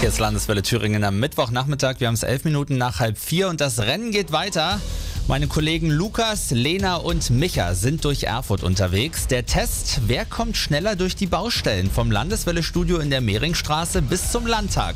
[0.00, 1.96] Hier ist Landeswelle Thüringen am Mittwochnachmittag.
[1.98, 4.80] Wir haben es elf Minuten nach halb vier und das Rennen geht weiter.
[5.28, 9.26] Meine Kollegen Lukas, Lena und Micha sind durch Erfurt unterwegs.
[9.26, 14.32] Der Test, wer kommt schneller durch die Baustellen vom Landeswelle Studio in der Mehringstraße bis
[14.32, 14.94] zum Landtag.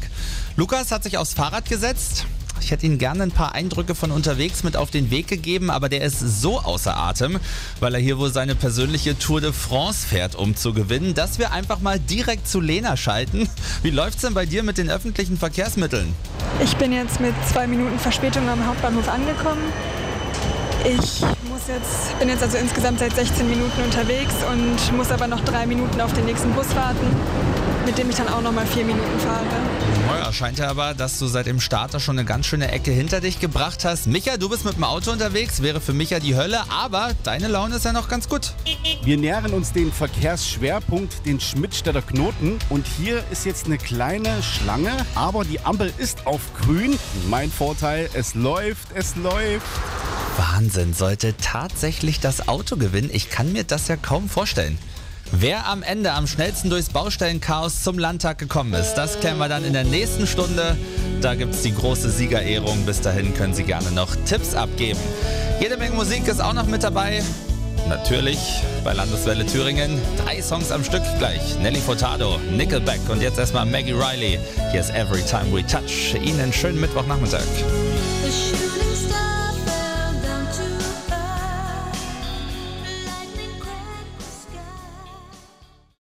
[0.57, 2.25] Lukas hat sich aufs Fahrrad gesetzt.
[2.65, 5.91] Ich hätte Ihnen gerne ein paar Eindrücke von unterwegs mit auf den Weg gegeben, aber
[5.91, 7.39] der ist so außer Atem,
[7.79, 11.53] weil er hier wohl seine persönliche Tour de France fährt, um zu gewinnen, dass wir
[11.53, 13.51] einfach mal direkt zu Lena schalten.
[13.83, 16.15] Wie läuft's denn bei dir mit den öffentlichen Verkehrsmitteln?
[16.63, 19.61] Ich bin jetzt mit zwei Minuten Verspätung am Hauptbahnhof angekommen.
[20.85, 25.41] Ich muss jetzt, bin jetzt also insgesamt seit 16 Minuten unterwegs und muss aber noch
[25.41, 27.07] drei Minuten auf den nächsten Bus warten,
[27.87, 29.45] mit dem ich dann auch noch mal vier Minuten fahre.
[30.07, 33.23] Naja, scheint ja aber, dass du seit dem Starter schon eine ganz schöne Ecke hinter
[33.23, 34.07] dich gebracht hast.
[34.09, 37.77] Micha, du bist mit dem Auto unterwegs, wäre für Micha die Hölle, aber deine Laune
[37.77, 38.53] ist ja noch ganz gut.
[39.03, 42.59] Wir nähern uns den Verkehrsschwerpunkt, den Schmidtstädter Knoten.
[42.69, 46.99] Und hier ist jetzt eine kleine Schlange, aber die Ampel ist auf grün.
[47.31, 49.65] Mein Vorteil, es läuft, es läuft.
[50.37, 53.11] Wahnsinn, sollte tatsächlich das Auto gewinnen?
[53.13, 54.79] Ich kann mir das ja kaum vorstellen.
[55.33, 59.65] Wer am Ende am schnellsten durchs Baustellenchaos zum Landtag gekommen ist, das klären wir dann
[59.65, 60.77] in der nächsten Stunde.
[61.21, 62.85] Da gibt es die große Siegerehrung.
[62.85, 65.01] Bis dahin können Sie gerne noch Tipps abgeben.
[65.61, 67.23] Jede Menge Musik ist auch noch mit dabei.
[67.89, 68.39] Natürlich
[68.85, 70.01] bei Landeswelle Thüringen.
[70.25, 71.59] Drei Songs am Stück gleich.
[71.59, 74.39] Nelly Furtado, Nickelback und jetzt erstmal Maggie Riley.
[74.71, 76.15] Hier ist Every Time We Touch.
[76.15, 77.43] Ihnen einen schönen Mittwochnachmittag.